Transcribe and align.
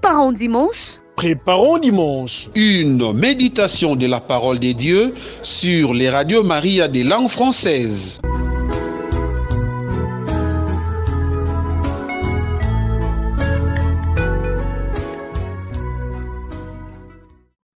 Préparons 0.00 0.30
dimanche. 0.30 1.00
Préparons 1.16 1.78
dimanche. 1.78 2.50
Une 2.54 3.12
méditation 3.12 3.96
de 3.96 4.06
la 4.06 4.20
parole 4.20 4.60
de 4.60 4.70
Dieu 4.70 5.12
sur 5.42 5.92
les 5.92 6.08
radios 6.08 6.44
Maria 6.44 6.86
des 6.86 7.02
langues 7.02 7.28
françaises. 7.28 8.20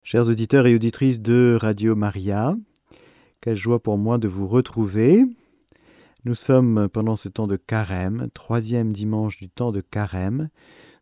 Chers 0.02 0.28
auditeurs 0.28 0.66
et 0.66 0.74
auditrices 0.74 1.20
de 1.20 1.56
Radio 1.60 1.94
Maria, 1.94 2.56
quelle 3.40 3.54
joie 3.54 3.80
pour 3.80 3.96
moi 3.96 4.18
de 4.18 4.26
vous 4.26 4.48
retrouver. 4.48 5.24
Nous 6.24 6.34
sommes 6.34 6.88
pendant 6.92 7.14
ce 7.14 7.28
temps 7.28 7.46
de 7.46 7.56
carême, 7.56 8.26
troisième 8.34 8.92
dimanche 8.92 9.36
du 9.36 9.48
temps 9.48 9.70
de 9.70 9.80
carême. 9.80 10.48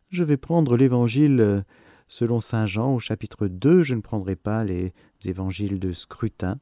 Je 0.09 0.23
vais 0.23 0.37
prendre 0.37 0.77
l'évangile 0.77 1.65
selon 2.07 2.39
Saint 2.39 2.65
Jean 2.65 2.93
au 2.93 2.99
chapitre 2.99 3.47
2. 3.47 3.83
Je 3.83 3.93
ne 3.93 4.01
prendrai 4.01 4.37
pas 4.37 4.63
les 4.63 4.93
évangiles 5.25 5.79
de 5.79 5.91
scrutin. 5.91 6.59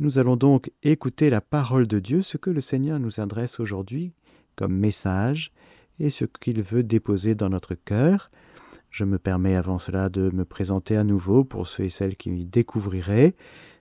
Nous 0.00 0.18
allons 0.18 0.36
donc 0.36 0.70
écouter 0.82 1.30
la 1.30 1.40
parole 1.40 1.86
de 1.86 1.98
Dieu, 1.98 2.20
ce 2.20 2.36
que 2.36 2.50
le 2.50 2.60
Seigneur 2.60 2.98
nous 2.98 3.20
adresse 3.20 3.58
aujourd'hui 3.58 4.12
comme 4.54 4.76
message 4.76 5.50
et 5.98 6.10
ce 6.10 6.26
qu'il 6.26 6.60
veut 6.62 6.82
déposer 6.82 7.34
dans 7.34 7.48
notre 7.48 7.74
cœur. 7.74 8.28
Je 8.90 9.04
me 9.04 9.18
permets 9.18 9.56
avant 9.56 9.78
cela 9.78 10.10
de 10.10 10.30
me 10.34 10.44
présenter 10.44 10.96
à 10.96 11.04
nouveau 11.04 11.42
pour 11.42 11.66
ceux 11.66 11.84
et 11.84 11.88
celles 11.88 12.16
qui 12.16 12.30
m'y 12.30 12.44
découvriraient. 12.44 13.34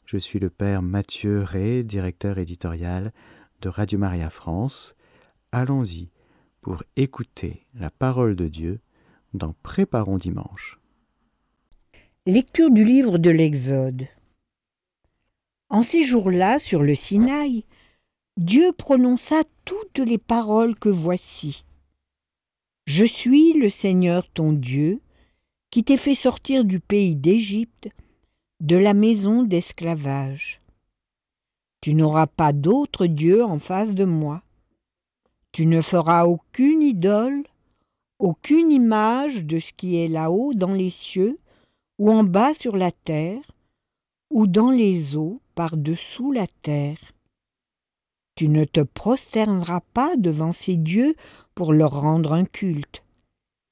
Je 0.06 0.18
suis 0.18 0.40
le 0.40 0.50
Père 0.50 0.82
Mathieu 0.82 1.40
Ré, 1.40 1.84
directeur 1.84 2.38
éditorial 2.38 3.12
de 3.62 3.70
Radio 3.70 4.00
Maria 4.00 4.30
France. 4.30 4.96
Allons-y 5.52 6.10
pour 6.62 6.84
écouter 6.96 7.66
la 7.74 7.90
parole 7.90 8.36
de 8.36 8.48
Dieu 8.48 8.80
dans 9.34 9.54
Préparons 9.64 10.18
dimanche. 10.18 10.80
Lecture 12.26 12.72
du 12.72 12.86
livre 12.86 13.18
de 13.18 13.30
l'Exode. 13.30 14.08
En 15.70 15.82
ces 15.82 16.04
jours-là, 16.04 16.60
sur 16.60 16.84
le 16.84 16.96
Sinaï, 16.96 17.66
Dieu 18.38 18.72
prononça 18.72 19.44
toutes 19.66 20.00
les 20.00 20.18
paroles 20.18 20.76
que 20.76 20.90
voici. 20.90 21.66
Je 22.86 23.06
suis 23.06 23.54
le 23.54 23.70
Seigneur 23.70 24.30
ton 24.30 24.54
Dieu, 24.54 25.02
qui 25.70 25.84
t'ai 25.84 25.98
fait 25.98 26.16
sortir 26.16 26.66
du 26.66 26.80
pays 26.80 27.16
d'Égypte, 27.16 27.90
de 28.60 28.76
la 28.76 28.94
maison 28.94 29.44
d'esclavage. 29.44 30.62
Tu 31.82 31.96
n'auras 31.96 32.28
pas 32.28 32.54
d'autre 32.54 33.08
Dieu 33.08 33.44
en 33.44 33.60
face 33.60 33.92
de 33.92 34.06
moi. 34.06 34.44
Tu 35.52 35.66
ne 35.66 35.82
feras 35.82 36.26
aucune 36.26 36.82
idole, 36.82 37.44
aucune 38.24 38.72
image 38.72 39.44
de 39.44 39.60
ce 39.60 39.74
qui 39.74 39.98
est 39.98 40.08
là-haut 40.08 40.54
dans 40.54 40.72
les 40.72 40.90
cieux, 40.90 41.38
ou 42.00 42.10
en 42.10 42.24
bas 42.24 42.54
sur 42.54 42.78
la 42.78 42.92
terre, 42.92 43.44
ou 44.32 44.48
dans 44.48 44.72
les 44.72 45.18
eaux 45.18 45.42
par-dessous 45.56 46.32
la 46.32 46.48
terre. 46.62 47.14
Tu 48.36 48.48
ne 48.48 48.64
te 48.64 48.80
prosterneras 48.80 49.82
pas 49.94 50.16
devant 50.16 50.54
ces 50.54 50.78
dieux 50.78 51.16
pour 51.54 51.74
leur 51.74 52.00
rendre 52.00 52.32
un 52.32 52.46
culte. 52.46 53.04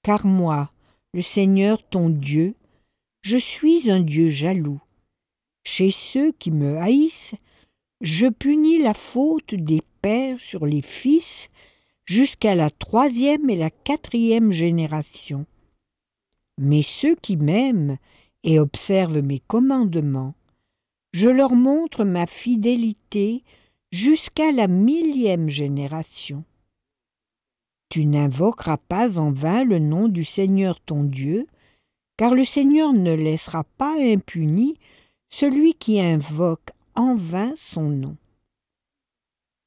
Car 0.03 0.25
moi, 0.25 0.71
le 1.13 1.21
Seigneur 1.21 1.81
ton 1.87 2.09
Dieu, 2.09 2.55
je 3.21 3.37
suis 3.37 3.89
un 3.89 4.01
Dieu 4.01 4.27
jaloux. 4.27 4.81
Chez 5.63 5.91
ceux 5.91 6.33
qui 6.33 6.51
me 6.51 6.77
haïssent, 6.77 7.35
je 8.01 8.27
punis 8.27 8.79
la 8.79 8.93
faute 8.93 9.55
des 9.55 9.81
pères 10.01 10.41
sur 10.41 10.65
les 10.65 10.81
fils 10.81 11.49
jusqu'à 12.05 12.55
la 12.55 12.69
troisième 12.69 13.49
et 13.49 13.55
la 13.55 13.69
quatrième 13.69 14.51
génération. 14.51 15.45
Mais 16.57 16.81
ceux 16.81 17.15
qui 17.15 17.37
m'aiment 17.37 17.97
et 18.43 18.59
observent 18.59 19.21
mes 19.21 19.39
commandements, 19.39 20.33
je 21.13 21.29
leur 21.29 21.53
montre 21.53 22.03
ma 22.03 22.25
fidélité 22.25 23.43
jusqu'à 23.91 24.51
la 24.51 24.67
millième 24.67 25.49
génération. 25.49 26.43
Tu 27.89 28.05
n'invoqueras 28.05 28.77
pas 28.77 29.19
en 29.19 29.31
vain 29.31 29.65
le 29.65 29.79
nom 29.79 30.07
du 30.07 30.23
Seigneur 30.23 30.79
ton 30.79 31.03
Dieu, 31.03 31.47
car 32.15 32.33
le 32.33 32.45
Seigneur 32.45 32.93
ne 32.93 33.13
laissera 33.13 33.65
pas 33.77 33.95
impuni 33.99 34.77
celui 35.29 35.73
qui 35.73 35.99
invoque 35.99 36.69
en 36.95 37.15
vain 37.15 37.53
son 37.57 37.89
nom. 37.89 38.15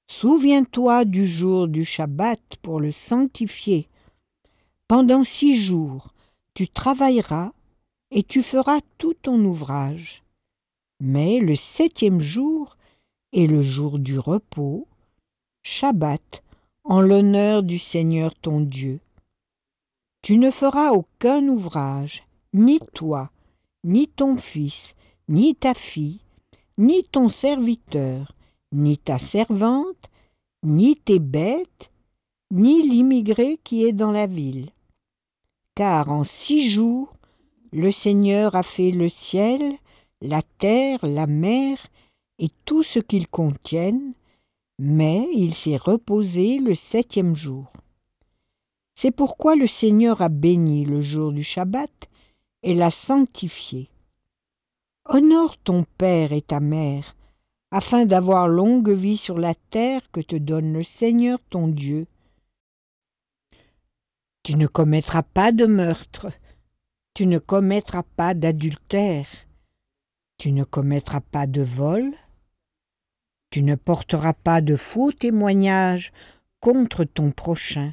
Souviens-toi 0.07 1.05
du 1.07 1.27
jour 1.27 1.67
du 1.67 1.85
Shabbat 1.85 2.57
pour 2.63 2.79
le 2.79 2.93
sanctifier. 2.93 3.89
Pendant 4.87 5.25
six 5.25 5.57
jours, 5.57 6.13
tu 6.53 6.69
travailleras 6.69 7.53
et 8.11 8.23
tu 8.23 8.43
feras 8.43 8.81
tout 8.99 9.15
ton 9.15 9.43
ouvrage. 9.45 10.23
Mais 11.01 11.41
le 11.41 11.57
septième 11.57 12.21
jour 12.21 12.77
et 13.33 13.47
le 13.47 13.63
jour 13.63 13.99
du 13.99 14.19
repos, 14.19 14.87
Shabbat, 15.63 16.43
en 16.85 17.01
l'honneur 17.01 17.63
du 17.63 17.79
Seigneur 17.79 18.35
ton 18.35 18.61
Dieu. 18.61 19.01
Tu 20.21 20.37
ne 20.37 20.51
feras 20.51 20.91
aucun 20.91 21.49
ouvrage, 21.49 22.25
ni 22.53 22.79
toi, 22.93 23.31
ni 23.85 24.07
ton 24.07 24.37
fils, 24.37 24.95
ni 25.29 25.55
ta 25.55 25.73
fille, 25.73 26.21
ni 26.77 27.05
ton 27.05 27.29
serviteur, 27.29 28.34
ni 28.75 28.99
ta 28.99 29.19
servante, 29.19 30.11
ni 30.63 30.97
tes 30.97 31.21
bêtes, 31.21 31.91
ni 32.51 32.83
l'immigré 32.83 33.59
qui 33.63 33.85
est 33.85 33.93
dans 33.93 34.11
la 34.11 34.27
ville. 34.27 34.71
Car 35.75 36.11
en 36.11 36.25
six 36.25 36.69
jours, 36.69 37.13
le 37.73 37.91
Seigneur 37.91 38.55
a 38.55 38.63
fait 38.63 38.91
le 38.91 39.09
ciel, 39.09 39.77
la 40.21 40.43
terre, 40.59 41.01
la 41.03 41.27
mer 41.27 41.79
et 42.39 42.49
tout 42.65 42.83
ce 42.83 42.99
qu'ils 42.99 43.29
contiennent, 43.29 44.13
mais 44.79 45.29
il 45.33 45.55
s'est 45.55 45.77
reposé 45.77 46.59
le 46.59 46.75
septième 46.75 47.37
jour. 47.37 47.73
C'est 48.95 49.11
pourquoi 49.11 49.57
le 49.57 49.67
Seigneur 49.67 50.23
a 50.23 50.29
béni 50.29 50.85
le 50.85 51.03
jour 51.03 51.33
du 51.33 51.43
Shabbat 51.43 52.09
et 52.63 52.75
l'a 52.75 52.91
sanctifié. 52.91 53.89
Honore 55.07 55.59
ton 55.59 55.85
Père 55.99 56.33
et 56.33 56.43
ta 56.43 56.61
Mère, 56.61 57.17
afin 57.75 58.07
d'avoir 58.07 58.47
longue 58.47 58.91
vie 58.91 59.17
sur 59.17 59.37
la 59.37 59.53
terre 59.53 60.09
que 60.13 60.21
te 60.21 60.37
donne 60.37 60.73
le 60.73 60.85
Seigneur 60.85 61.41
ton 61.51 61.67
Dieu. 61.67 62.07
Tu 64.45 64.55
ne 64.55 64.69
commettras 64.69 65.25
pas 65.25 65.51
de 65.51 65.67
meurtre, 65.67 66.31
tu 67.15 67.27
ne 67.27 67.39
commettras 67.39 68.05
pas 68.05 68.33
d'adultère, 68.33 69.27
tu 70.39 70.53
ne 70.53 70.63
commettras 70.63 71.21
pas 71.21 71.49
de 71.49 71.63
vol, 71.63 72.13
tu 73.51 73.61
ne 73.63 73.75
porteras 73.75 74.35
pas 74.35 74.61
de 74.61 74.77
faux 74.77 75.11
témoignages 75.11 76.13
contre 76.61 77.03
ton 77.03 77.33
prochain. 77.33 77.93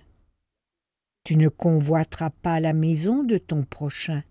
Tu 1.23 1.37
ne 1.37 1.49
convoiteras 1.49 2.29
pas 2.29 2.59
la 2.59 2.73
maison 2.73 3.23
de 3.23 3.39
ton 3.39 3.63
prochain. 3.63 4.21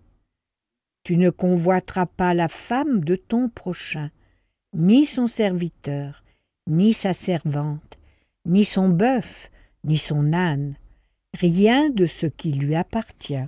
Tu 1.03 1.17
ne 1.17 1.29
convoiteras 1.29 2.05
pas 2.05 2.33
la 2.33 2.47
femme 2.47 3.03
de 3.03 3.17
ton 3.17 3.49
prochain, 3.49 4.11
ni 4.73 5.05
son 5.05 5.27
serviteur, 5.27 6.23
ni 6.67 6.93
sa 6.93 7.13
servante, 7.13 7.97
ni 8.45 8.65
son 8.65 8.89
bœuf, 8.89 9.51
ni 9.83 9.97
son 9.97 10.33
âne, 10.33 10.75
rien 11.33 11.89
de 11.89 12.05
ce 12.05 12.25
qui 12.25 12.51
lui 12.53 12.75
appartient. 12.75 13.47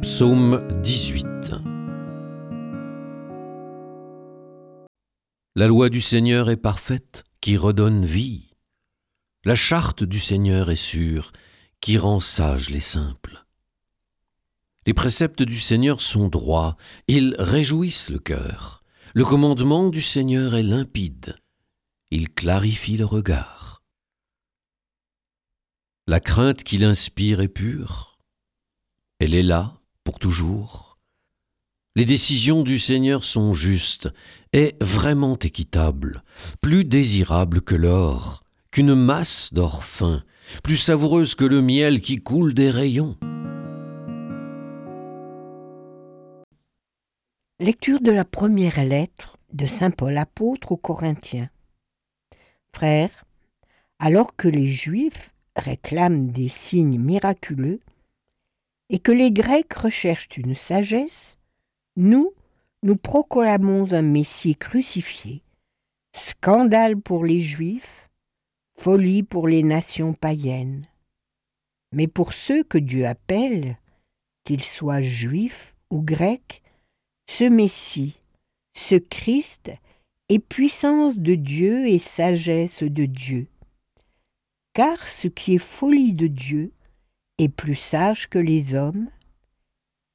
Psaume 0.00 0.66
18 0.82 1.26
La 5.56 5.66
loi 5.66 5.90
du 5.90 6.00
Seigneur 6.00 6.48
est 6.48 6.56
parfaite, 6.56 7.24
qui 7.40 7.56
redonne 7.56 8.04
vie. 8.04 8.54
La 9.44 9.54
charte 9.54 10.04
du 10.04 10.18
Seigneur 10.18 10.70
est 10.70 10.76
sûre, 10.76 11.32
qui 11.80 11.98
rend 11.98 12.20
sages 12.20 12.70
les 12.70 12.80
simples. 12.80 13.39
Les 14.90 14.94
préceptes 14.94 15.44
du 15.44 15.60
Seigneur 15.60 16.00
sont 16.00 16.26
droits, 16.26 16.76
ils 17.06 17.36
réjouissent 17.38 18.10
le 18.10 18.18
cœur. 18.18 18.82
Le 19.14 19.24
commandement 19.24 19.88
du 19.88 20.02
Seigneur 20.02 20.56
est 20.56 20.64
limpide, 20.64 21.36
il 22.10 22.28
clarifie 22.28 22.96
le 22.96 23.04
regard. 23.04 23.84
La 26.08 26.18
crainte 26.18 26.64
qu'il 26.64 26.82
inspire 26.82 27.40
est 27.40 27.46
pure, 27.46 28.18
elle 29.20 29.36
est 29.36 29.44
là 29.44 29.78
pour 30.02 30.18
toujours. 30.18 30.98
Les 31.94 32.04
décisions 32.04 32.64
du 32.64 32.80
Seigneur 32.80 33.22
sont 33.22 33.52
justes 33.52 34.08
et 34.52 34.74
vraiment 34.80 35.38
équitables, 35.38 36.24
plus 36.60 36.84
désirables 36.84 37.60
que 37.60 37.76
l'or, 37.76 38.42
qu'une 38.72 38.96
masse 38.96 39.54
d'or 39.54 39.84
fin, 39.84 40.24
plus 40.64 40.78
savoureuse 40.78 41.36
que 41.36 41.44
le 41.44 41.62
miel 41.62 42.00
qui 42.00 42.16
coule 42.16 42.54
des 42.54 42.70
rayons. 42.70 43.16
Lecture 47.62 48.00
de 48.00 48.10
la 48.10 48.24
première 48.24 48.82
lettre 48.82 49.36
de 49.52 49.66
Saint 49.66 49.90
Paul 49.90 50.16
apôtre 50.16 50.72
aux 50.72 50.78
Corinthiens. 50.78 51.50
Frères, 52.74 53.26
alors 53.98 54.34
que 54.34 54.48
les 54.48 54.66
Juifs 54.66 55.34
réclament 55.56 56.30
des 56.30 56.48
signes 56.48 56.98
miraculeux 56.98 57.80
et 58.88 58.98
que 58.98 59.12
les 59.12 59.30
Grecs 59.30 59.74
recherchent 59.74 60.38
une 60.38 60.54
sagesse, 60.54 61.36
nous, 61.96 62.32
nous 62.82 62.96
proclamons 62.96 63.92
un 63.92 64.00
Messie 64.00 64.56
crucifié, 64.56 65.42
scandale 66.16 66.98
pour 66.98 67.26
les 67.26 67.42
Juifs, 67.42 68.08
folie 68.78 69.22
pour 69.22 69.48
les 69.48 69.62
nations 69.62 70.14
païennes. 70.14 70.86
Mais 71.92 72.06
pour 72.06 72.32
ceux 72.32 72.64
que 72.64 72.78
Dieu 72.78 73.06
appelle, 73.06 73.76
qu'ils 74.44 74.64
soient 74.64 75.02
juifs 75.02 75.74
ou 75.90 76.00
grecs, 76.00 76.59
ce 77.30 77.44
Messie, 77.44 78.16
ce 78.74 78.96
Christ 78.96 79.70
est 80.28 80.40
puissance 80.40 81.16
de 81.16 81.36
Dieu 81.36 81.86
et 81.86 82.00
sagesse 82.00 82.82
de 82.82 83.04
Dieu. 83.04 83.46
Car 84.74 85.06
ce 85.06 85.28
qui 85.28 85.54
est 85.54 85.58
folie 85.58 86.12
de 86.12 86.26
Dieu 86.26 86.72
est 87.38 87.48
plus 87.48 87.76
sage 87.76 88.28
que 88.28 88.40
les 88.40 88.74
hommes, 88.74 89.08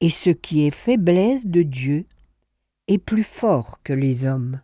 et 0.02 0.10
ce 0.10 0.28
qui 0.28 0.66
est 0.66 0.70
faiblesse 0.70 1.46
de 1.46 1.62
Dieu 1.62 2.04
est 2.86 2.98
plus 2.98 3.24
fort 3.24 3.82
que 3.82 3.94
les 3.94 4.26
hommes. 4.26 4.60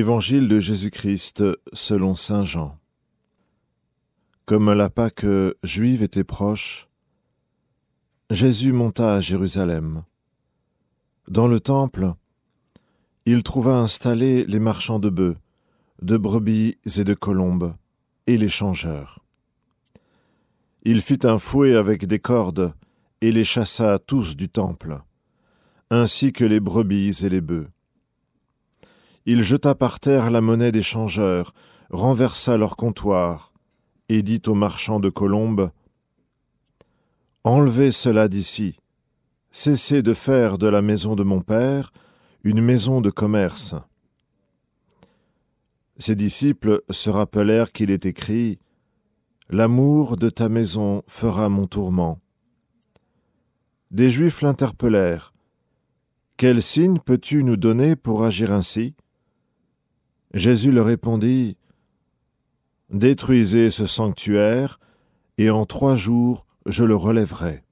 Évangile 0.00 0.48
de 0.48 0.60
Jésus-Christ 0.60 1.44
selon 1.74 2.16
Saint 2.16 2.42
Jean. 2.42 2.78
Comme 4.46 4.72
la 4.72 4.88
Pâque 4.88 5.26
juive 5.62 6.02
était 6.02 6.24
proche, 6.24 6.88
Jésus 8.30 8.72
monta 8.72 9.12
à 9.12 9.20
Jérusalem. 9.20 10.04
Dans 11.28 11.46
le 11.46 11.60
temple, 11.60 12.14
il 13.26 13.42
trouva 13.42 13.76
installés 13.76 14.46
les 14.46 14.58
marchands 14.58 15.00
de 15.00 15.10
bœufs, 15.10 15.36
de 16.00 16.16
brebis 16.16 16.78
et 16.96 17.04
de 17.04 17.12
colombes, 17.12 17.74
et 18.26 18.38
les 18.38 18.48
changeurs. 18.48 19.22
Il 20.82 21.02
fit 21.02 21.20
un 21.24 21.36
fouet 21.36 21.74
avec 21.74 22.06
des 22.06 22.20
cordes, 22.20 22.72
et 23.20 23.32
les 23.32 23.44
chassa 23.44 23.98
tous 23.98 24.34
du 24.34 24.48
temple, 24.48 25.02
ainsi 25.90 26.32
que 26.32 26.46
les 26.46 26.60
brebis 26.60 27.22
et 27.22 27.28
les 27.28 27.42
bœufs. 27.42 27.68
Il 29.26 29.42
jeta 29.42 29.74
par 29.74 30.00
terre 30.00 30.30
la 30.30 30.40
monnaie 30.40 30.72
des 30.72 30.82
changeurs, 30.82 31.52
renversa 31.90 32.56
leur 32.56 32.76
comptoir, 32.76 33.52
et 34.08 34.22
dit 34.22 34.42
aux 34.46 34.54
marchands 34.54 35.00
de 35.00 35.10
colombes 35.10 35.70
Enlevez 37.44 37.92
cela 37.92 38.28
d'ici, 38.28 38.78
cessez 39.50 40.02
de 40.02 40.14
faire 40.14 40.58
de 40.58 40.66
la 40.66 40.82
maison 40.82 41.16
de 41.16 41.22
mon 41.22 41.40
Père 41.40 41.92
une 42.44 42.60
maison 42.60 43.00
de 43.00 43.10
commerce. 43.10 43.74
Ses 45.98 46.16
disciples 46.16 46.82
se 46.90 47.10
rappelèrent 47.10 47.72
qu'il 47.72 47.90
est 47.90 48.06
écrit 48.06 48.58
L'amour 49.50 50.16
de 50.16 50.30
ta 50.30 50.48
maison 50.48 51.02
fera 51.06 51.48
mon 51.48 51.66
tourment. 51.66 52.20
Des 53.90 54.08
Juifs 54.08 54.40
l'interpellèrent. 54.42 55.34
Quel 56.36 56.62
signe 56.62 56.98
peux-tu 56.98 57.44
nous 57.44 57.56
donner 57.56 57.96
pour 57.96 58.24
agir 58.24 58.52
ainsi? 58.52 58.94
Jésus 60.34 60.70
leur 60.72 60.86
répondit, 60.86 61.56
Détruisez 62.90 63.70
ce 63.70 63.86
sanctuaire, 63.86 64.80
et 65.38 65.50
en 65.50 65.64
trois 65.64 65.96
jours 65.96 66.46
je 66.66 66.84
le 66.84 66.94
relèverai. 66.94 67.64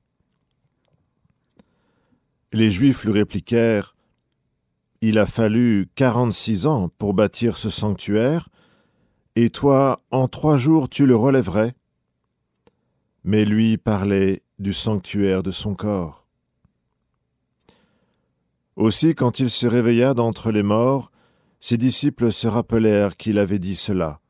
Les 2.53 2.71
Juifs 2.71 3.05
lui 3.05 3.13
répliquèrent, 3.13 3.95
Il 5.01 5.19
a 5.19 5.27
fallu 5.27 5.89
quarante-six 5.95 6.67
ans 6.67 6.89
pour 6.99 7.15
bâtir 7.15 7.59
ce 7.59 7.69
sanctuaire, 7.69 8.49
et 9.37 9.51
toi, 9.51 10.03
en 10.11 10.27
trois 10.27 10.57
jours 10.57 10.89
tu 10.89 11.07
le 11.07 11.15
relèverais. 11.15 11.75
Mais 13.23 13.45
lui 13.45 13.77
parlait 13.77 14.43
du 14.59 14.73
sanctuaire 14.73 15.43
de 15.43 15.51
son 15.51 15.75
corps. 15.75 16.27
Aussi, 18.75 19.15
quand 19.15 19.39
il 19.39 19.51
se 19.51 19.67
réveilla 19.67 20.15
d'entre 20.15 20.51
les 20.51 20.63
morts, 20.63 21.11
ses 21.61 21.77
disciples 21.77 22.33
se 22.33 22.47
rappelèrent 22.47 23.17
qu'il 23.17 23.39
avait 23.39 23.59
dit 23.59 23.77
cela. 23.77 24.21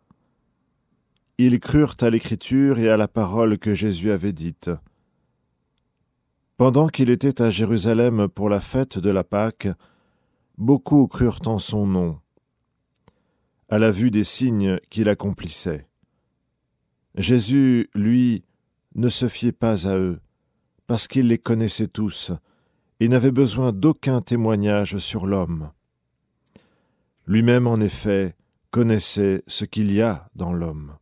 Ils 1.36 1.60
crurent 1.60 1.96
à 2.00 2.10
l'Écriture 2.10 2.78
et 2.78 2.88
à 2.88 2.96
la 2.96 3.08
parole 3.08 3.58
que 3.58 3.74
Jésus 3.74 4.10
avait 4.10 4.32
dite. 4.32 4.70
Pendant 6.56 6.88
qu'il 6.88 7.10
était 7.10 7.40
à 7.40 7.50
Jérusalem 7.50 8.28
pour 8.28 8.48
la 8.48 8.60
fête 8.60 8.98
de 8.98 9.10
la 9.10 9.22
Pâque, 9.22 9.68
beaucoup 10.56 11.06
crurent 11.06 11.46
en 11.46 11.58
son 11.58 11.86
nom, 11.86 12.18
à 13.68 13.78
la 13.78 13.92
vue 13.92 14.10
des 14.10 14.24
signes 14.24 14.80
qu'il 14.90 15.08
accomplissait. 15.08 15.86
Jésus, 17.14 17.88
lui, 17.94 18.44
ne 18.94 19.08
se 19.08 19.28
fiait 19.28 19.52
pas 19.52 19.86
à 19.86 19.96
eux, 19.96 20.18
parce 20.88 21.06
qu'il 21.06 21.28
les 21.28 21.38
connaissait 21.38 21.86
tous, 21.86 22.32
et 22.98 23.08
n'avait 23.08 23.30
besoin 23.30 23.72
d'aucun 23.72 24.20
témoignage 24.20 24.98
sur 24.98 25.26
l'homme. 25.26 25.70
Lui-même, 27.28 27.66
en 27.66 27.76
effet, 27.76 28.34
connaissait 28.70 29.42
ce 29.46 29.66
qu'il 29.66 29.92
y 29.92 30.00
a 30.00 30.30
dans 30.34 30.54
l'homme. 30.54 30.96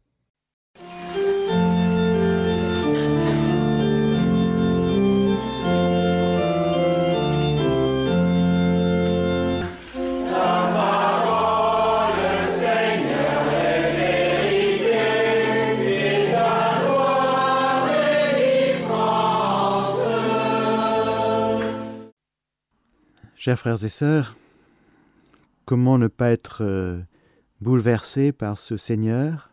Chers 23.36 23.60
frères 23.60 23.84
et 23.84 23.88
sœurs, 23.88 24.34
Comment 25.66 25.98
ne 25.98 26.06
pas 26.06 26.30
être 26.30 26.62
euh, 26.62 27.00
bouleversé 27.60 28.30
par 28.30 28.56
ce 28.56 28.76
Seigneur 28.76 29.50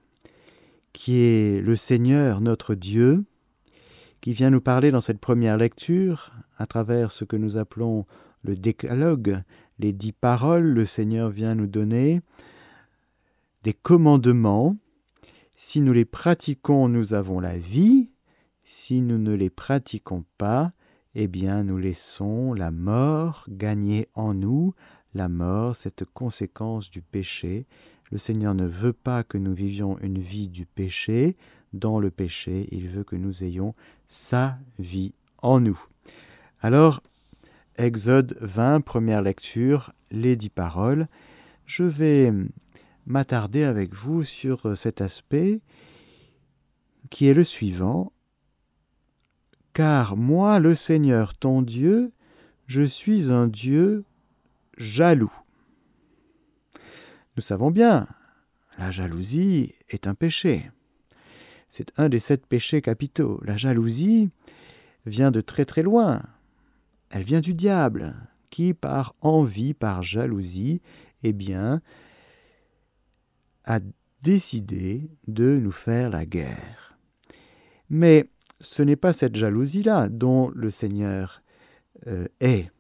qui 0.94 1.18
est 1.18 1.60
le 1.60 1.76
Seigneur 1.76 2.40
notre 2.40 2.76
Dieu, 2.76 3.26
qui 4.22 4.32
vient 4.32 4.52
nous 4.52 4.62
parler 4.62 4.92
dans 4.92 5.02
cette 5.02 5.20
première 5.20 5.58
lecture, 5.58 6.32
à 6.60 6.68
travers 6.68 7.10
ce 7.10 7.26
que 7.26 7.36
nous 7.36 7.58
appelons 7.58 8.06
le 8.44 8.56
décalogue, 8.56 9.42
les 9.80 9.92
dix 9.92 10.12
paroles, 10.12 10.66
le 10.66 10.86
Seigneur 10.86 11.32
vient 11.32 11.56
nous 11.56 11.66
donner 11.66 12.22
des 13.64 13.74
commandements. 13.74 14.78
Si 15.56 15.82
nous 15.82 15.94
les 15.94 16.06
pratiquons, 16.06 16.90
nous 16.90 17.16
avons 17.16 17.40
la 17.40 17.58
vie. 17.58 18.12
Si 18.64 19.02
nous 19.02 19.18
ne 19.18 19.34
les 19.34 19.50
pratiquons 19.50 20.26
pas, 20.38 20.74
eh 21.16 21.28
bien 21.28 21.64
nous 21.64 21.80
laissons 21.80 22.54
la 22.54 22.70
mort 22.70 23.46
gagner 23.50 24.10
en 24.14 24.36
nous, 24.36 24.76
la 25.14 25.30
mort, 25.30 25.76
cette 25.76 26.06
conséquence 26.06 26.90
du 26.90 27.02
péché. 27.02 27.66
Le 28.12 28.18
Seigneur 28.18 28.54
ne 28.54 28.66
veut 28.66 28.94
pas 28.94 29.24
que 29.24 29.38
nous 29.38 29.54
vivions 29.54 29.98
une 30.00 30.20
vie 30.20 30.48
du 30.48 30.66
péché, 30.66 31.36
dans 31.74 32.00
le 32.00 32.12
péché, 32.12 32.68
il 32.72 32.88
veut 32.88 33.04
que 33.04 33.16
nous 33.16 33.44
ayons 33.44 33.74
sa 34.06 34.60
vie 34.78 35.14
en 35.42 35.60
nous. 35.60 35.84
Alors, 36.62 37.02
Exode 37.78 38.38
20, 38.40 38.82
première 38.82 39.24
lecture, 39.24 39.92
les 40.12 40.36
dix 40.36 40.50
paroles. 40.50 41.08
Je 41.66 41.84
vais 41.84 42.32
m'attarder 43.08 43.64
avec 43.64 43.96
vous 43.96 44.24
sur 44.24 44.78
cet 44.78 45.02
aspect 45.02 45.60
qui 47.10 47.26
est 47.26 47.34
le 47.34 47.44
suivant. 47.44 48.14
Car 49.74 50.16
moi, 50.16 50.60
le 50.60 50.76
Seigneur 50.76 51.34
ton 51.34 51.64
Dieu, 51.64 52.12
je 52.68 52.84
suis 52.84 53.32
un 53.32 53.48
Dieu 53.48 54.06
jaloux. 54.78 55.34
Nous 57.36 57.42
savons 57.42 57.72
bien, 57.72 58.08
la 58.78 58.92
jalousie 58.92 59.74
est 59.90 60.08
un 60.08 60.16
péché. 60.16 60.72
C'est 61.68 61.92
un 61.98 62.10
des 62.10 62.20
sept 62.20 62.46
péchés 62.46 62.82
capitaux. 62.82 63.42
La 63.44 63.58
jalousie 63.58 64.30
vient 65.06 65.32
de 65.32 65.42
très 65.42 65.66
très 65.66 65.82
loin. 65.82 66.22
Elle 67.10 67.24
vient 67.24 67.42
du 67.42 67.54
diable, 67.54 68.16
qui 68.50 68.74
par 68.74 69.16
envie, 69.22 69.74
par 69.74 70.04
jalousie, 70.04 70.82
eh 71.24 71.34
bien, 71.34 71.82
a 73.66 73.80
décidé 74.22 75.10
de 75.28 75.58
nous 75.58 75.72
faire 75.72 76.10
la 76.10 76.26
guerre. 76.26 76.98
Mais 77.90 78.30
ce 78.60 78.82
n'est 78.82 78.96
pas 78.96 79.14
cette 79.14 79.36
jalousie-là 79.36 80.10
dont 80.10 80.50
le 80.50 80.72
Seigneur 80.72 81.44
euh, 82.08 82.28
est 82.40 82.72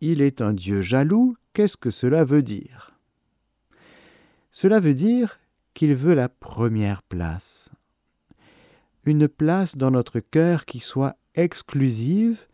il 0.00 0.22
est 0.22 0.40
un 0.40 0.52
Dieu 0.52 0.80
jaloux, 0.80 1.36
qu'est-ce 1.52 1.76
que 1.76 1.90
cela 1.90 2.24
veut 2.24 2.42
dire? 2.42 2.98
Cela 4.50 4.80
veut 4.80 4.94
dire 4.94 5.38
qu'il 5.74 5.94
veut 5.94 6.14
la 6.14 6.28
première 6.28 7.02
place. 7.02 7.70
Une 9.04 9.28
place 9.28 9.76
dans 9.76 9.90
notre 9.90 10.20
cœur 10.20 10.64
qui 10.64 10.78
soit 10.78 11.16
exclusive, 11.34 12.46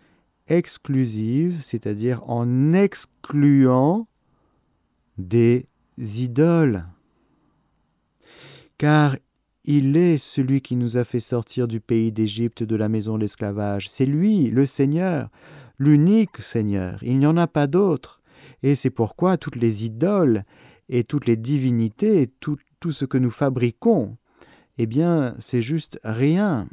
exclusive, 0.46 1.60
c'est-à-dire 1.60 2.22
en 2.28 2.72
excluant 2.72 4.06
des 5.18 5.66
idoles. 5.96 6.84
Car 8.78 9.16
il 9.64 9.96
est 9.96 10.18
celui 10.18 10.60
qui 10.60 10.76
nous 10.76 10.96
a 10.96 11.04
fait 11.04 11.20
sortir 11.20 11.66
du 11.66 11.80
pays 11.80 12.12
d'Égypte 12.12 12.62
de 12.62 12.76
la 12.76 12.88
maison 12.88 13.18
d'esclavage. 13.18 13.88
C'est 13.88 14.06
lui, 14.06 14.50
le 14.50 14.66
Seigneur, 14.66 15.30
l'unique 15.78 16.38
Seigneur. 16.38 17.02
Il 17.02 17.18
n'y 17.18 17.26
en 17.26 17.36
a 17.36 17.46
pas 17.46 17.66
d'autre. 17.66 18.20
Et 18.62 18.74
c'est 18.74 18.90
pourquoi 18.90 19.36
toutes 19.36 19.56
les 19.56 19.84
idoles 19.84 20.44
et 20.88 21.04
toutes 21.04 21.26
les 21.26 21.36
divinités, 21.36 22.28
tout, 22.40 22.56
tout 22.80 22.92
ce 22.92 23.04
que 23.04 23.18
nous 23.18 23.30
fabriquons, 23.30 24.16
eh 24.78 24.86
bien, 24.86 25.34
c'est 25.38 25.62
juste 25.62 25.98
rien. 26.04 26.68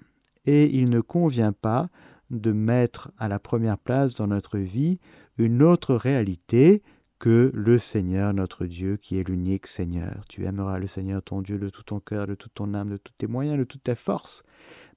Et 0.46 0.76
il 0.76 0.90
ne 0.90 1.02
convient 1.02 1.54
pas 1.54 1.90
de 2.30 2.52
mettre 2.52 3.12
à 3.18 3.28
la 3.28 3.40
première 3.40 3.78
place 3.78 4.14
dans 4.14 4.28
notre 4.28 4.58
vie 4.58 5.00
une 5.38 5.62
autre 5.62 5.96
réalité 5.96 6.84
que 7.20 7.52
le 7.54 7.78
Seigneur 7.78 8.34
notre 8.34 8.66
Dieu 8.66 8.98
qui 8.98 9.18
est 9.18 9.28
l'unique 9.28 9.68
Seigneur. 9.68 10.26
Tu 10.28 10.44
aimeras 10.46 10.78
le 10.78 10.88
Seigneur 10.88 11.24
ton 11.24 11.42
Dieu 11.42 11.58
de 11.58 11.70
tout 11.70 11.84
ton 11.84 12.02
cœur, 12.02 12.28
de 12.28 12.36
toute 12.36 12.54
ton 12.54 12.74
âme, 12.74 12.90
de 12.90 12.98
tous 12.98 13.14
tes 13.14 13.28
moyens, 13.28 13.58
de 13.58 13.64
toutes 13.64 13.84
tes 13.84 13.96
forces. 13.96 14.44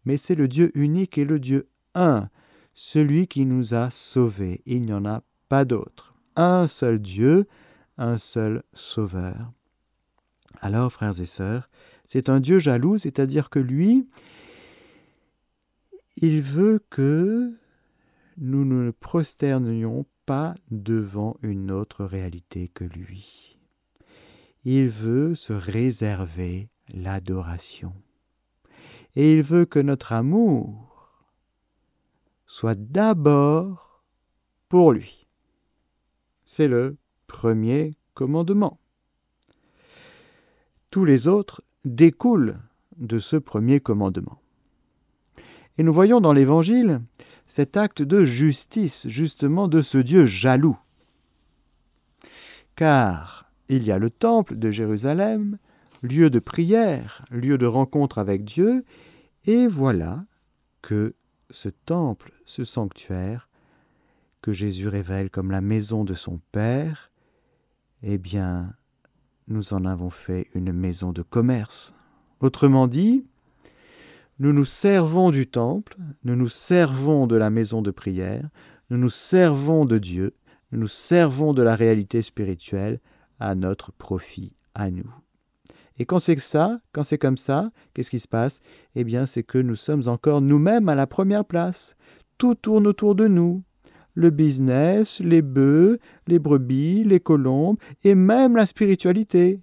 Mais 0.04 0.16
c'est 0.16 0.34
le 0.34 0.48
Dieu 0.48 0.72
unique 0.74 1.18
et 1.18 1.24
le 1.24 1.38
Dieu 1.38 1.68
un, 1.94 2.28
celui 2.76 3.26
qui 3.26 3.46
nous 3.46 3.74
a 3.74 3.90
sauvés. 3.90 4.60
Il 4.66 4.82
n'y 4.82 4.92
en 4.92 5.06
a 5.06 5.22
pas 5.48 5.64
d'autre. 5.64 6.14
Un 6.36 6.66
seul 6.66 7.00
Dieu, 7.00 7.46
un 7.96 8.18
seul 8.18 8.62
Sauveur. 8.74 9.50
Alors, 10.60 10.92
frères 10.92 11.18
et 11.18 11.26
sœurs, 11.26 11.70
c'est 12.06 12.28
un 12.28 12.38
Dieu 12.38 12.58
jaloux, 12.58 12.98
c'est-à-dire 12.98 13.48
que 13.48 13.58
lui, 13.58 14.06
il 16.16 16.42
veut 16.42 16.84
que 16.90 17.50
nous 18.36 18.66
ne 18.66 18.90
prosternions 18.90 20.04
pas 20.26 20.54
devant 20.70 21.38
une 21.42 21.70
autre 21.70 22.04
réalité 22.04 22.68
que 22.68 22.84
lui. 22.84 23.58
Il 24.64 24.88
veut 24.88 25.34
se 25.34 25.54
réserver 25.54 26.68
l'adoration. 26.92 27.94
Et 29.14 29.32
il 29.32 29.40
veut 29.40 29.64
que 29.64 29.78
notre 29.78 30.12
amour 30.12 30.85
soit 32.46 32.78
d'abord 32.78 34.02
pour 34.68 34.92
lui. 34.92 35.26
C'est 36.44 36.68
le 36.68 36.96
premier 37.26 37.96
commandement. 38.14 38.78
Tous 40.90 41.04
les 41.04 41.28
autres 41.28 41.62
découlent 41.84 42.58
de 42.96 43.18
ce 43.18 43.36
premier 43.36 43.80
commandement. 43.80 44.40
Et 45.78 45.82
nous 45.82 45.92
voyons 45.92 46.20
dans 46.20 46.32
l'Évangile 46.32 47.02
cet 47.46 47.76
acte 47.76 48.02
de 48.02 48.24
justice, 48.24 49.06
justement, 49.08 49.68
de 49.68 49.82
ce 49.82 49.98
Dieu 49.98 50.26
jaloux. 50.26 50.78
Car 52.74 53.50
il 53.68 53.84
y 53.84 53.92
a 53.92 53.98
le 53.98 54.10
temple 54.10 54.56
de 54.56 54.70
Jérusalem, 54.70 55.58
lieu 56.02 56.30
de 56.30 56.38
prière, 56.38 57.24
lieu 57.30 57.58
de 57.58 57.66
rencontre 57.66 58.18
avec 58.18 58.44
Dieu, 58.44 58.84
et 59.44 59.66
voilà 59.66 60.24
que 60.82 61.14
ce 61.50 61.68
temple, 61.68 62.32
ce 62.44 62.64
sanctuaire, 62.64 63.48
que 64.42 64.52
Jésus 64.52 64.88
révèle 64.88 65.30
comme 65.30 65.50
la 65.50 65.60
maison 65.60 66.04
de 66.04 66.14
son 66.14 66.40
Père, 66.52 67.10
eh 68.02 68.18
bien, 68.18 68.74
nous 69.48 69.72
en 69.72 69.84
avons 69.84 70.10
fait 70.10 70.48
une 70.54 70.72
maison 70.72 71.12
de 71.12 71.22
commerce. 71.22 71.94
Autrement 72.40 72.86
dit, 72.86 73.26
nous 74.38 74.52
nous 74.52 74.64
servons 74.64 75.30
du 75.30 75.46
temple, 75.46 75.96
nous 76.24 76.36
nous 76.36 76.48
servons 76.48 77.26
de 77.26 77.36
la 77.36 77.50
maison 77.50 77.80
de 77.80 77.90
prière, 77.90 78.48
nous 78.90 78.98
nous 78.98 79.10
servons 79.10 79.84
de 79.84 79.98
Dieu, 79.98 80.34
nous 80.72 80.80
nous 80.80 80.88
servons 80.88 81.54
de 81.54 81.62
la 81.62 81.74
réalité 81.74 82.22
spirituelle 82.22 83.00
à 83.40 83.54
notre 83.54 83.92
profit, 83.92 84.54
à 84.74 84.90
nous. 84.90 85.10
Et 85.98 86.04
quand 86.04 86.18
c'est 86.18 86.38
ça, 86.38 86.80
quand 86.92 87.02
c'est 87.02 87.18
comme 87.18 87.36
ça, 87.36 87.70
qu'est-ce 87.94 88.10
qui 88.10 88.18
se 88.18 88.28
passe? 88.28 88.60
Eh 88.94 89.04
bien, 89.04 89.26
c'est 89.26 89.42
que 89.42 89.58
nous 89.58 89.74
sommes 89.74 90.08
encore 90.08 90.40
nous-mêmes 90.40 90.88
à 90.88 90.94
la 90.94 91.06
première 91.06 91.44
place. 91.44 91.96
Tout 92.38 92.54
tourne 92.54 92.86
autour 92.86 93.14
de 93.14 93.28
nous. 93.28 93.62
Le 94.14 94.30
business, 94.30 95.20
les 95.20 95.42
bœufs, 95.42 95.98
les 96.26 96.38
brebis, 96.38 97.04
les 97.04 97.20
colombes, 97.20 97.78
et 98.02 98.14
même 98.14 98.56
la 98.56 98.66
spiritualité. 98.66 99.60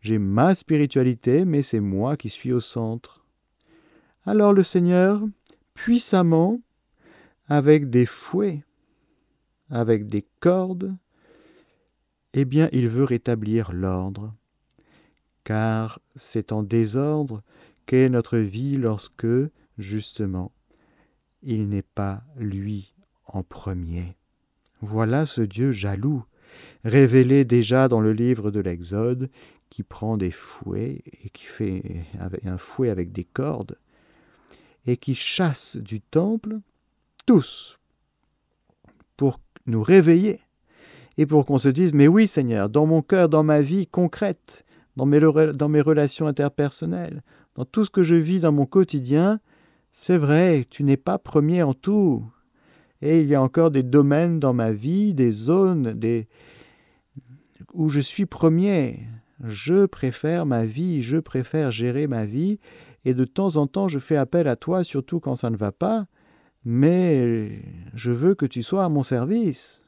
J'ai 0.00 0.18
ma 0.18 0.54
spiritualité, 0.54 1.44
mais 1.44 1.62
c'est 1.62 1.80
moi 1.80 2.16
qui 2.16 2.28
suis 2.28 2.52
au 2.52 2.60
centre. 2.60 3.24
Alors 4.24 4.52
le 4.52 4.62
Seigneur, 4.62 5.22
puissamment, 5.74 6.60
avec 7.46 7.90
des 7.90 8.06
fouets, 8.06 8.64
avec 9.70 10.08
des 10.08 10.26
cordes, 10.40 10.96
eh 12.34 12.44
bien 12.44 12.68
il 12.72 12.88
veut 12.88 13.04
rétablir 13.04 13.72
l'ordre, 13.72 14.34
car 15.44 16.00
c'est 16.14 16.52
en 16.52 16.62
désordre 16.62 17.42
qu'est 17.86 18.08
notre 18.08 18.38
vie 18.38 18.76
lorsque, 18.76 19.26
justement, 19.78 20.52
il 21.42 21.66
n'est 21.66 21.82
pas 21.82 22.22
lui 22.36 22.94
en 23.26 23.42
premier. 23.42 24.16
Voilà 24.80 25.26
ce 25.26 25.42
Dieu 25.42 25.72
jaloux, 25.72 26.24
révélé 26.84 27.44
déjà 27.44 27.88
dans 27.88 28.00
le 28.00 28.12
livre 28.12 28.50
de 28.50 28.60
l'Exode, 28.60 29.30
qui 29.70 29.82
prend 29.82 30.16
des 30.16 30.30
fouets 30.30 31.02
et 31.24 31.30
qui 31.30 31.44
fait 31.44 32.04
un 32.44 32.58
fouet 32.58 32.90
avec 32.90 33.10
des 33.10 33.24
cordes, 33.24 33.78
et 34.86 34.96
qui 34.96 35.14
chasse 35.14 35.76
du 35.76 36.00
temple 36.00 36.58
tous 37.24 37.78
pour 39.16 39.40
nous 39.66 39.82
réveiller 39.82 40.40
et 41.16 41.26
pour 41.26 41.46
qu'on 41.46 41.58
se 41.58 41.68
dise 41.68 41.92
mais 41.92 42.08
oui 42.08 42.26
Seigneur, 42.26 42.68
dans 42.68 42.86
mon 42.86 43.02
cœur, 43.02 43.28
dans 43.28 43.44
ma 43.44 43.62
vie 43.62 43.86
concrète, 43.86 44.64
dans 44.96 45.06
mes, 45.06 45.80
relations 45.80 46.26
interpersonnelles, 46.26 47.22
dans 47.54 47.64
tout 47.64 47.84
ce 47.84 47.90
que 47.90 48.02
je 48.02 48.14
vis 48.14 48.40
dans 48.40 48.52
mon 48.52 48.66
quotidien, 48.66 49.40
c'est 49.90 50.16
vrai, 50.16 50.64
tu 50.70 50.84
n'es 50.84 50.96
pas 50.96 51.18
premier 51.18 51.62
en 51.62 51.74
tout. 51.74 52.24
Et 53.00 53.20
il 53.20 53.28
y 53.28 53.34
a 53.34 53.42
encore 53.42 53.70
des 53.70 53.82
domaines 53.82 54.38
dans 54.38 54.52
ma 54.52 54.72
vie, 54.72 55.12
des 55.12 55.30
zones 55.30 55.92
des... 55.92 56.28
où 57.74 57.88
je 57.88 58.00
suis 58.00 58.26
premier. 58.26 59.00
Je 59.42 59.86
préfère 59.86 60.46
ma 60.46 60.64
vie, 60.64 61.02
je 61.02 61.16
préfère 61.16 61.70
gérer 61.70 62.06
ma 62.06 62.24
vie, 62.24 62.58
et 63.04 63.12
de 63.12 63.24
temps 63.24 63.56
en 63.56 63.66
temps 63.66 63.88
je 63.88 63.98
fais 63.98 64.16
appel 64.16 64.46
à 64.46 64.56
toi, 64.56 64.84
surtout 64.84 65.20
quand 65.20 65.34
ça 65.34 65.50
ne 65.50 65.56
va 65.56 65.72
pas, 65.72 66.06
mais 66.64 67.62
je 67.94 68.12
veux 68.12 68.34
que 68.34 68.46
tu 68.46 68.62
sois 68.62 68.84
à 68.84 68.88
mon 68.88 69.02
service. 69.02 69.82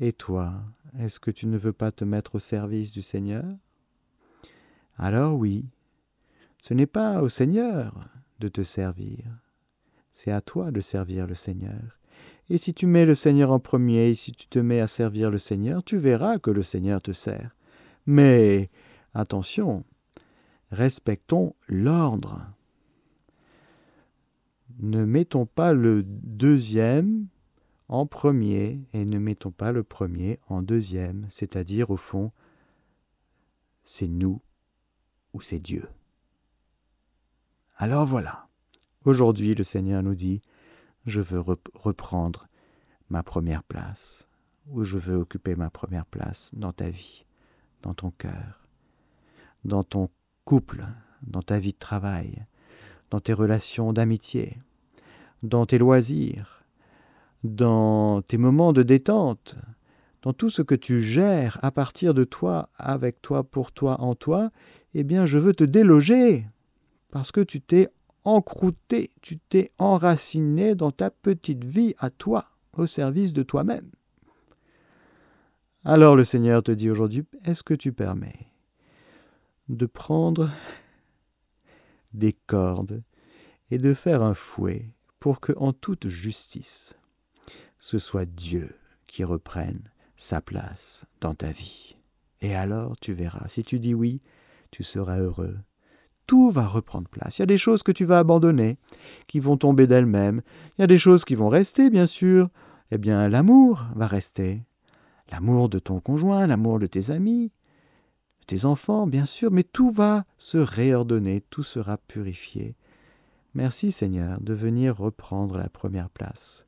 Et 0.00 0.12
toi, 0.12 0.54
est-ce 0.98 1.20
que 1.20 1.30
tu 1.30 1.46
ne 1.46 1.56
veux 1.56 1.72
pas 1.72 1.92
te 1.92 2.04
mettre 2.04 2.36
au 2.36 2.38
service 2.38 2.92
du 2.92 3.02
Seigneur? 3.02 3.44
Alors 4.96 5.36
oui, 5.36 5.66
ce 6.62 6.74
n'est 6.74 6.86
pas 6.86 7.22
au 7.22 7.28
Seigneur 7.28 8.08
de 8.40 8.48
te 8.48 8.62
servir, 8.62 9.24
c'est 10.10 10.32
à 10.32 10.40
toi 10.40 10.70
de 10.70 10.80
servir 10.80 11.26
le 11.26 11.34
Seigneur. 11.34 11.98
Et 12.50 12.58
si 12.58 12.72
tu 12.72 12.86
mets 12.86 13.04
le 13.04 13.14
Seigneur 13.14 13.50
en 13.50 13.60
premier, 13.60 14.10
et 14.10 14.14
si 14.14 14.32
tu 14.32 14.46
te 14.46 14.58
mets 14.58 14.80
à 14.80 14.86
servir 14.86 15.30
le 15.30 15.38
Seigneur, 15.38 15.84
tu 15.84 15.98
verras 15.98 16.38
que 16.38 16.50
le 16.50 16.62
Seigneur 16.62 17.02
te 17.02 17.12
sert. 17.12 17.54
Mais 18.06 18.70
attention, 19.12 19.84
respectons 20.70 21.54
l'ordre. 21.68 22.40
Ne 24.80 25.04
mettons 25.04 25.44
pas 25.44 25.72
le 25.72 26.02
deuxième 26.04 27.26
en 27.88 28.06
premier 28.06 28.80
et 28.92 29.04
ne 29.04 29.18
mettons 29.18 29.50
pas 29.50 29.72
le 29.72 29.82
premier 29.82 30.38
en 30.48 30.62
deuxième, 30.62 31.26
c'est-à-dire 31.30 31.90
au 31.90 31.96
fond, 31.96 32.32
c'est 33.84 34.08
nous 34.08 34.42
ou 35.32 35.40
c'est 35.40 35.58
Dieu. 35.58 35.88
Alors 37.76 38.04
voilà, 38.04 38.48
aujourd'hui 39.04 39.54
le 39.54 39.64
Seigneur 39.64 40.02
nous 40.02 40.14
dit, 40.14 40.42
je 41.06 41.20
veux 41.20 41.40
reprendre 41.74 42.48
ma 43.08 43.22
première 43.22 43.62
place, 43.62 44.28
ou 44.66 44.84
je 44.84 44.98
veux 44.98 45.16
occuper 45.16 45.56
ma 45.56 45.70
première 45.70 46.04
place 46.04 46.50
dans 46.54 46.72
ta 46.72 46.90
vie, 46.90 47.24
dans 47.82 47.94
ton 47.94 48.10
cœur, 48.10 48.68
dans 49.64 49.82
ton 49.82 50.10
couple, 50.44 50.84
dans 51.22 51.42
ta 51.42 51.58
vie 51.58 51.72
de 51.72 51.78
travail, 51.78 52.44
dans 53.10 53.20
tes 53.20 53.32
relations 53.32 53.94
d'amitié, 53.94 54.58
dans 55.42 55.64
tes 55.64 55.78
loisirs, 55.78 56.57
dans 57.44 58.22
tes 58.22 58.38
moments 58.38 58.72
de 58.72 58.82
détente, 58.82 59.56
dans 60.22 60.32
tout 60.32 60.50
ce 60.50 60.62
que 60.62 60.74
tu 60.74 61.00
gères 61.00 61.58
à 61.62 61.70
partir 61.70 62.14
de 62.14 62.24
toi, 62.24 62.70
avec 62.76 63.22
toi, 63.22 63.44
pour 63.44 63.72
toi, 63.72 64.00
en 64.00 64.14
toi, 64.14 64.50
eh 64.94 65.04
bien 65.04 65.26
je 65.26 65.38
veux 65.38 65.54
te 65.54 65.64
déloger, 65.64 66.46
parce 67.10 67.32
que 67.32 67.40
tu 67.40 67.60
t'es 67.60 67.88
encrouté, 68.24 69.10
tu 69.22 69.38
t'es 69.38 69.70
enraciné 69.78 70.74
dans 70.74 70.90
ta 70.90 71.10
petite 71.10 71.64
vie 71.64 71.94
à 71.98 72.10
toi. 72.10 72.44
au 72.76 72.86
service 72.86 73.32
de 73.32 73.42
toi-même. 73.42 73.90
Alors 75.84 76.14
le 76.14 76.24
Seigneur 76.24 76.62
te 76.62 76.70
dit 76.70 76.90
aujourd'hui, 76.90 77.24
est-ce 77.44 77.64
que 77.64 77.74
tu 77.74 77.92
permets 77.92 78.52
de 79.68 79.86
prendre 79.86 80.50
des 82.12 82.32
cordes 82.46 83.02
et 83.70 83.78
de 83.78 83.94
faire 83.94 84.22
un 84.22 84.34
fouet 84.34 84.90
pour 85.18 85.40
que, 85.40 85.52
en 85.56 85.72
toute 85.72 86.08
justice, 86.08 86.96
ce 87.80 87.98
soit 87.98 88.26
Dieu 88.26 88.76
qui 89.06 89.24
reprenne 89.24 89.90
sa 90.16 90.40
place 90.40 91.04
dans 91.20 91.34
ta 91.34 91.52
vie. 91.52 91.96
Et 92.40 92.54
alors 92.54 92.96
tu 93.00 93.12
verras, 93.12 93.48
si 93.48 93.62
tu 93.62 93.78
dis 93.78 93.94
oui, 93.94 94.20
tu 94.70 94.84
seras 94.84 95.18
heureux. 95.18 95.58
Tout 96.26 96.50
va 96.50 96.66
reprendre 96.66 97.08
place. 97.08 97.38
Il 97.38 97.42
y 97.42 97.44
a 97.44 97.46
des 97.46 97.56
choses 97.56 97.82
que 97.82 97.92
tu 97.92 98.04
vas 98.04 98.18
abandonner, 98.18 98.76
qui 99.26 99.40
vont 99.40 99.56
tomber 99.56 99.86
d'elles-mêmes. 99.86 100.42
Il 100.76 100.82
y 100.82 100.84
a 100.84 100.88
des 100.88 100.98
choses 100.98 101.24
qui 101.24 101.34
vont 101.34 101.48
rester, 101.48 101.88
bien 101.88 102.06
sûr. 102.06 102.50
Eh 102.90 102.98
bien, 102.98 103.28
l'amour 103.28 103.86
va 103.94 104.06
rester. 104.06 104.62
L'amour 105.32 105.70
de 105.70 105.78
ton 105.78 106.00
conjoint, 106.00 106.46
l'amour 106.46 106.78
de 106.78 106.86
tes 106.86 107.10
amis, 107.10 107.50
de 108.40 108.46
tes 108.46 108.64
enfants, 108.66 109.06
bien 109.06 109.24
sûr, 109.24 109.50
mais 109.50 109.62
tout 109.62 109.90
va 109.90 110.24
se 110.36 110.58
réordonner, 110.58 111.42
tout 111.48 111.62
sera 111.62 111.96
purifié. 111.96 112.76
Merci 113.54 113.90
Seigneur 113.90 114.40
de 114.40 114.52
venir 114.54 114.96
reprendre 114.98 115.56
la 115.56 115.68
première 115.68 116.10
place. 116.10 116.67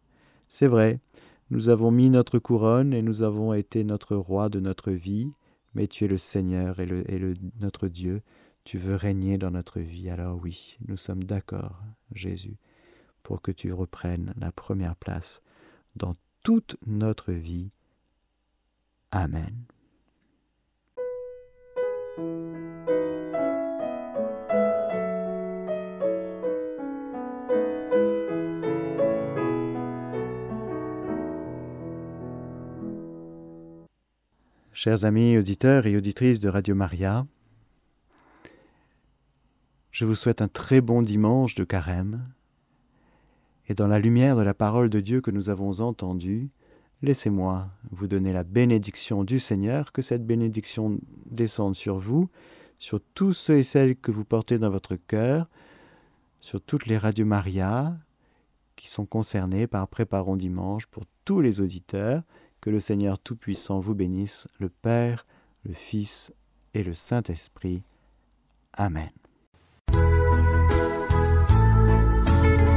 C'est 0.53 0.67
vrai, 0.67 0.99
nous 1.51 1.69
avons 1.69 1.93
mis 1.93 2.11
notre 2.11 2.41
couronne 2.41 2.93
et 2.93 3.03
nous 3.03 3.23
avons 3.23 3.55
été 3.55 3.85
notre 3.85 4.17
roi 4.17 4.49
de 4.49 4.59
notre 4.59 4.91
vie, 4.91 5.31
mais 5.75 5.87
tu 5.87 6.05
es 6.05 6.09
le 6.09 6.19
Seigneur 6.19 6.81
et, 6.81 6.87
le, 6.87 7.35
notre 7.61 7.87
Dieu. 7.87 8.21
Tu 8.65 8.77
veux 8.77 8.97
régner 8.97 9.39
dans 9.39 9.53
notre 9.53 9.79
vie. 9.79 10.11
Alors 10.11 10.41
oui, 10.43 10.77
nous 10.89 10.97
sommes 10.97 11.23
d'accord, 11.23 11.81
Jésus, 12.13 12.57
pour 13.23 13.43
que 13.43 13.53
tu 13.53 13.73
reprennes 13.73 14.35
la 14.41 14.51
première 14.51 14.97
place 14.97 15.41
dans 15.95 16.17
toute 16.43 16.77
notre 16.85 17.31
vie. 17.31 17.71
Amen. 19.13 19.55
Chers 34.83 35.05
amis 35.05 35.37
auditeurs 35.37 35.87
et 35.87 35.95
auditrices 35.95 36.41
de 36.41 36.49
Radio 36.49 36.75
Maria, 36.75 37.27
je 39.91 40.07
vous 40.07 40.15
souhaite 40.15 40.41
un 40.41 40.49
très 40.49 40.81
bon 40.81 41.03
dimanche 41.03 41.55
de 41.55 41.65
carême. 41.65 42.27
Et 43.69 43.75
dans 43.75 43.89
la 43.89 43.99
lumière 43.99 44.37
de 44.37 44.43
la 44.43 44.55
parole 44.55 44.89
de 44.89 45.01
Dieu 45.01 45.21
que 45.21 45.31
nous 45.31 45.51
avons 45.51 45.81
entendue, 45.81 46.49
laissez-moi 47.03 47.69
vous 47.91 48.07
donner 48.07 48.33
la 48.33 48.43
bénédiction 48.43 49.23
du 49.23 49.39
Seigneur, 49.39 49.93
que 49.93 50.01
cette 50.01 50.27
bénédiction 50.27 50.99
descende 51.27 51.77
sur 51.77 51.99
vous, 51.99 52.31
sur 52.79 53.03
tous 53.13 53.35
ceux 53.35 53.59
et 53.59 53.63
celles 53.63 53.97
que 53.97 54.11
vous 54.11 54.25
portez 54.25 54.59
dans 54.59 54.71
votre 54.71 54.97
cœur, 54.97 55.51
sur 56.41 56.59
toutes 56.59 56.87
les 56.87 56.97
radios 56.97 57.27
Maria 57.27 57.99
qui 58.77 58.89
sont 58.89 59.05
concernés 59.05 59.67
par 59.67 59.89
Préparons 59.89 60.37
Dimanche, 60.37 60.87
pour 60.87 61.05
tous 61.27 61.43
les 61.43 61.61
auditeurs, 61.61 62.23
que 62.61 62.71
le 62.71 62.81
Seigneur 62.81 63.19
Tout-Puissant 63.19 63.79
vous 63.79 63.95
bénisse, 63.95 64.47
le 64.59 64.69
Père, 64.69 65.27
le 65.65 65.75
Fils 65.75 66.33
et 66.75 66.83
le 66.83 66.95
Saint-Esprit. 66.95 67.83
Amen. 68.75 69.11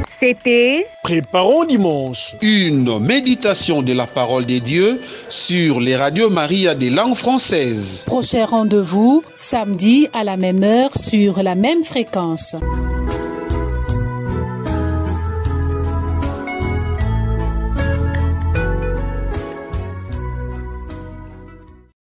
C'était 0.08 0.86
Préparons 1.04 1.66
dimanche. 1.66 2.36
Une 2.42 3.00
méditation 3.00 3.82
de 3.82 3.94
la 3.94 4.06
parole 4.06 4.46
des 4.46 4.62
dieux 4.62 5.02
sur 5.28 5.80
les 5.80 5.96
radios 5.96 6.30
Maria 6.30 6.76
des 6.76 6.90
langues 6.90 7.16
françaises. 7.16 8.04
Prochain 8.06 8.46
rendez-vous 8.46 9.24
samedi 9.34 10.08
à 10.14 10.24
la 10.24 10.38
même 10.38 10.64
heure 10.64 10.96
sur 10.98 11.44
la 11.44 11.56
même 11.56 11.84
fréquence. 11.84 12.56